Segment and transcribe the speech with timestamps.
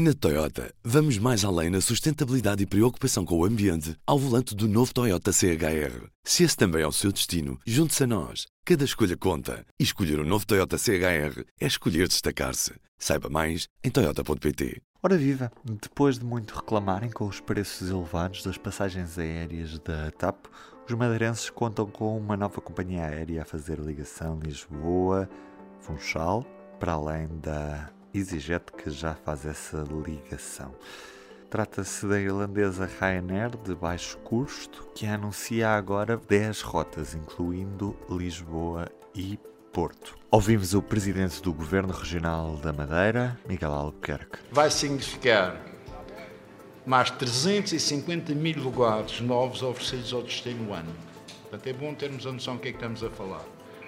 [0.00, 4.68] Na Toyota, vamos mais além na sustentabilidade e preocupação com o ambiente ao volante do
[4.68, 6.06] novo Toyota CHR.
[6.22, 8.46] Se esse também é o seu destino, junte-se a nós.
[8.64, 9.66] Cada escolha conta.
[9.76, 12.74] E escolher o um novo Toyota CHR é escolher destacar-se.
[12.96, 14.80] Saiba mais em Toyota.pt.
[15.02, 15.50] Ora viva!
[15.64, 20.46] Depois de muito reclamarem com os preços elevados das passagens aéreas da TAP,
[20.88, 26.46] os madeirenses contam com uma nova companhia aérea a fazer ligação Lisboa-Funchal,
[26.78, 30.74] para além da EasyJet que já faz essa ligação.
[31.48, 39.38] Trata-se da irlandesa Ryanair de baixo custo, que anuncia agora 10 rotas, incluindo Lisboa e
[39.72, 40.16] Porto.
[40.30, 44.38] Ouvimos o presidente do Governo Regional da Madeira, Miguel Albuquerque.
[44.50, 45.64] Vai significar
[46.84, 50.92] mais 350 mil lugares novos oferecidos ao destino ano.
[51.42, 53.44] Portanto, é bom termos a noção do que é que estamos a falar.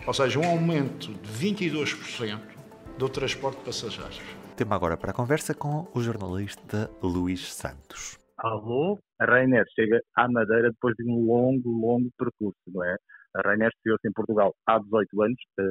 [0.06, 2.59] Ou seja, um aumento de 22%
[3.00, 4.20] do transporte de passageiros.
[4.58, 8.18] Tema agora para a conversa com o jornalista Luís Santos.
[8.36, 12.94] Alô, a Rainer chega à Madeira depois de um longo, longo percurso, não é?
[13.36, 15.64] A Rainer estreou-se em Portugal há 18 anos eh,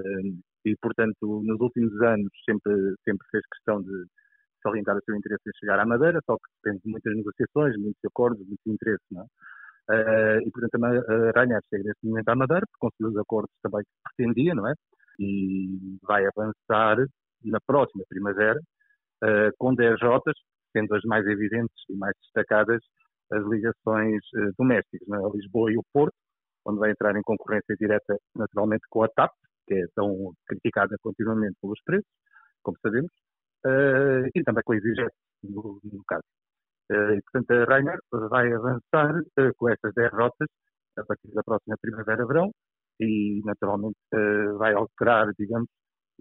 [0.66, 2.73] e, portanto, nos últimos anos sempre,
[3.05, 4.05] sempre fez questão de
[4.63, 8.05] salientar o seu interesse em chegar à Madeira, só que depende de muitas negociações, muitos
[8.05, 9.25] acordos, muitos interesses, não é?
[9.91, 13.83] Uh, e, portanto, a Rainer chega neste momento à Madeira, porque conseguiu os acordos também
[13.83, 14.73] que pretendia, não é?
[15.19, 16.97] E vai avançar
[17.43, 18.59] na próxima primavera
[19.23, 20.35] uh, com 10 rotas,
[20.75, 22.81] sendo as mais evidentes e mais destacadas
[23.31, 25.31] as ligações uh, domésticas, não é?
[25.31, 26.15] Lisboa e o Porto,
[26.65, 29.31] onde vai entrar em concorrência direta, naturalmente, com a TAP,
[29.67, 32.09] que é tão criticada continuamente pelos preços,
[32.63, 33.11] como sabemos,
[34.35, 36.23] e também com a EasyJet, no, no caso.
[36.91, 40.47] Uh, e, portanto, a Rainer vai avançar uh, com estas 10 rotas
[40.97, 42.51] a partir da próxima primavera-verão
[42.99, 45.69] e, naturalmente, uh, vai alterar, digamos,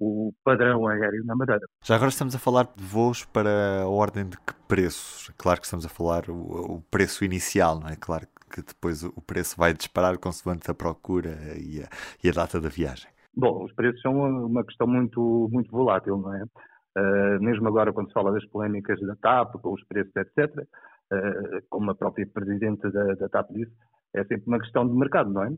[0.00, 1.66] o padrão aéreo na Madeira.
[1.82, 5.30] Já agora estamos a falar de voos para a ordem de que preços?
[5.36, 7.96] Claro que estamos a falar o, o preço inicial, não é?
[7.96, 11.88] Claro que depois o preço vai disparar consoante a procura e a,
[12.22, 13.10] e a data da viagem.
[13.36, 14.12] Bom, os preços são
[14.46, 16.42] uma questão muito, muito volátil, não é?
[16.42, 20.66] Uh, mesmo agora, quando se fala das polémicas da TAP, com os preços, etc., uh,
[21.14, 23.72] eh, como a própria Presidente da, da, TAP disse,
[24.14, 25.50] é sempre uma questão de mercado, não é?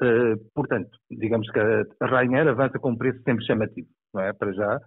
[0.00, 4.32] Uh, portanto, digamos que a Rainha avança com um preço sempre chamativo, não é?
[4.32, 4.80] Para já,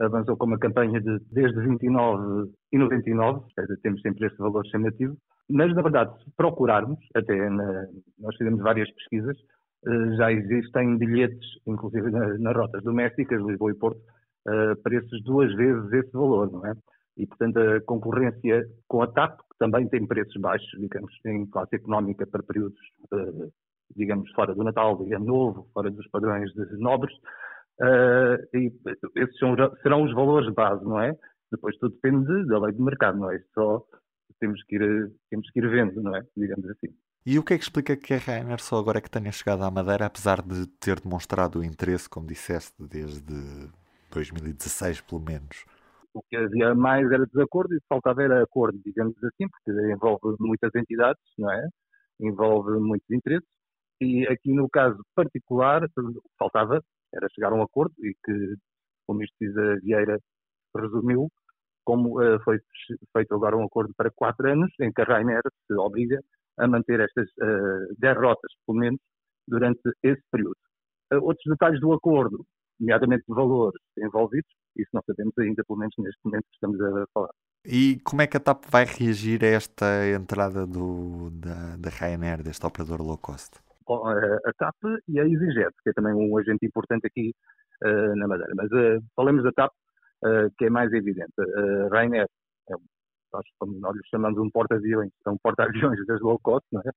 [0.00, 5.16] avançou com uma campanha de desde 29,99, seja, temos sempre este valor chamativo,
[5.48, 7.86] mas, na verdade, se procurarmos, até na,
[8.18, 9.36] nós fizemos várias pesquisas,
[10.16, 14.00] já existem bilhetes, inclusive nas, nas rotas domésticas, Lisboa e Porto,
[14.48, 16.74] uh, preços duas vezes esse valor, não é?
[17.16, 21.76] E, portanto, a concorrência com a TAP, que também tem preços baixos, digamos, em classe
[21.76, 22.78] económica para períodos,
[23.12, 23.50] uh,
[23.96, 27.14] digamos, fora do Natal, do Ano Novo, fora dos padrões nobres,
[27.80, 28.72] uh, e
[29.16, 31.16] esses são, serão os valores base, não é?
[31.50, 33.38] Depois tudo depende da lei de mercado, não é?
[33.54, 33.84] Só
[34.38, 36.22] temos que ir, temos que ir vendo, não é?
[36.36, 36.88] Digamos assim.
[37.26, 39.62] E o que é que explica que a Rainer só agora é que tenha chegado
[39.62, 43.70] à Madeira, apesar de ter demonstrado o interesse, como disseste, desde
[44.10, 45.66] 2016 pelo menos.
[46.14, 50.74] O que havia mais era desacordo e faltava era acordo, digamos assim, porque envolve muitas
[50.74, 51.68] entidades, não é?
[52.20, 53.48] Envolve muitos interesses
[54.00, 55.86] e aqui no caso particular
[56.38, 58.54] faltava era chegar a um acordo e que
[59.08, 60.18] o ministro Cisa Vieira
[60.76, 61.28] resumiu
[61.84, 62.58] como uh, foi
[63.12, 66.20] feito agora um acordo para quatro anos em que a Rainer se obriga
[66.58, 69.00] a manter estas uh, derrotas, pelo menos,
[69.48, 70.56] durante esse período.
[71.12, 72.44] Uh, outros detalhes do acordo
[72.78, 77.06] nomeadamente de valores envolvidos, isso não sabemos ainda, pelo menos neste momento que estamos a
[77.12, 77.30] falar.
[77.64, 82.42] E como é que a TAP vai reagir a esta entrada do, da, da Ryanair,
[82.42, 83.60] deste operador low cost?
[83.90, 84.76] Bom, a TAP
[85.08, 87.34] e a EasyJet, que é também um agente importante aqui
[87.82, 88.52] uh, na Madeira.
[88.54, 89.72] Mas uh, falemos da TAP,
[90.22, 91.32] uh, que é mais evidente.
[91.36, 92.28] A Ryanair,
[92.68, 92.74] é,
[93.32, 93.44] nós,
[93.80, 96.90] nós lhe chamamos um porta-aviões, são porta-aviões das low cost, não é?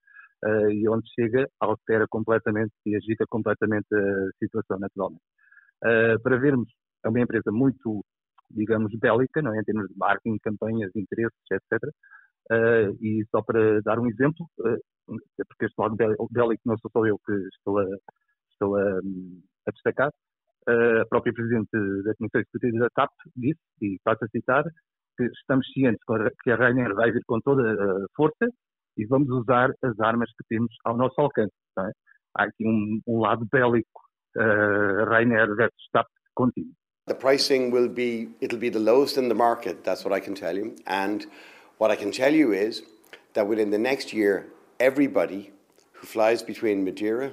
[0.45, 5.23] Uh, e onde chega altera completamente e agita completamente a situação, naturalmente.
[5.83, 6.69] Uh, para vermos,
[7.03, 8.05] é uma empresa muito,
[8.51, 9.61] digamos, bélica, não é?
[9.61, 11.89] em termos de marketing, campanhas, interesses, etc.
[12.51, 15.15] Uh, e só para dar um exemplo, uh,
[15.47, 17.85] porque este lado bélico não sou só eu que estou a,
[18.51, 18.99] estou a,
[19.67, 20.11] a destacar,
[20.67, 21.69] a própria Presidente
[22.03, 24.63] da Comissão Executiva da TAP disse, e passo a citar,
[25.17, 26.01] que estamos cientes
[26.43, 28.47] que a Rainer vai vir com toda a força
[28.97, 31.53] e vamos usar as armas que temos ao nosso alcance.
[31.79, 31.91] É?
[32.35, 34.01] Há aqui um, um lado bélico
[34.37, 36.73] uh, Ryanair versus TAP continue.
[37.07, 37.69] The pricing
[38.55, 40.13] be the lowest in the market, that's what
[41.77, 42.83] what I can tell you is
[43.33, 44.45] that within the next year,
[44.79, 45.51] everybody
[45.93, 47.31] who flies between Madeira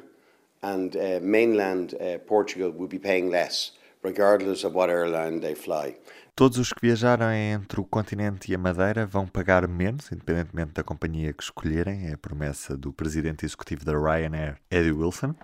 [0.62, 3.72] and uh, mainland uh, Portugal will be paying less,
[4.02, 5.96] regardless of what airline they fly.
[6.37, 10.82] Todos os que viajarem entre o continente e a Madeira vão pagar menos, independentemente da
[10.82, 12.08] companhia que escolherem.
[12.08, 15.34] É a promessa do presidente executivo da Ryanair, Eddie Wilson.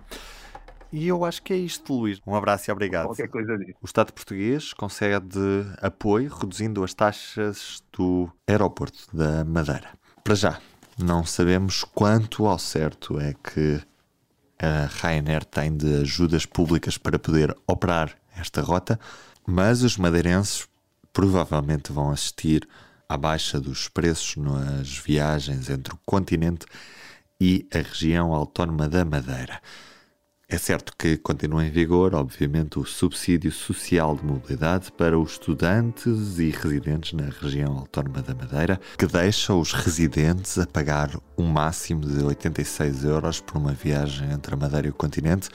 [0.91, 2.21] E eu acho que é isto, Luís.
[2.25, 3.07] Um abraço e obrigado.
[3.07, 3.77] Qualquer coisa disso.
[3.81, 5.39] O Estado português concede
[5.81, 9.89] apoio reduzindo as taxas do aeroporto da Madeira.
[10.23, 10.59] Para já,
[10.97, 13.81] não sabemos quanto ao certo é que
[14.59, 18.99] a Ryanair tem de ajudas públicas para poder operar esta rota,
[19.45, 20.67] mas os madeirenses
[21.13, 22.67] provavelmente vão assistir
[23.07, 26.65] à baixa dos preços nas viagens entre o continente
[27.39, 29.61] e a região autónoma da Madeira.
[30.49, 36.39] É certo que continua em vigor, obviamente, o subsídio social de mobilidade para os estudantes
[36.39, 41.99] e residentes na região autónoma da Madeira, que deixa os residentes a pagar um máximo
[41.99, 45.49] de 86 euros por uma viagem entre a Madeira e o continente,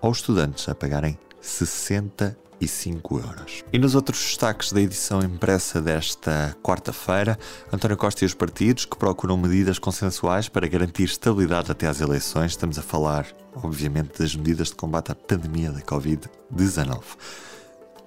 [0.00, 3.64] ou estudantes a pagarem 60 e 5 euros.
[3.72, 7.36] E nos outros destaques da edição impressa desta quarta-feira,
[7.72, 12.52] António Costa e os partidos que procuram medidas consensuais para garantir estabilidade até às eleições.
[12.52, 17.00] Estamos a falar, obviamente, das medidas de combate à pandemia da Covid-19.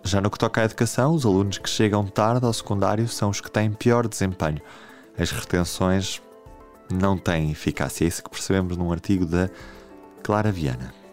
[0.04, 3.42] Já no que toca à educação, os alunos que chegam tarde ao secundário são os
[3.42, 4.62] que têm pior desempenho.
[5.18, 6.22] As retenções
[6.90, 8.06] não têm eficácia.
[8.06, 9.50] É isso que percebemos num artigo da
[10.24, 10.99] Clara Viana.